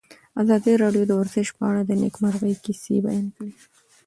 [0.41, 3.51] ازادي راډیو د ورزش په اړه د نېکمرغۍ کیسې بیان کړې.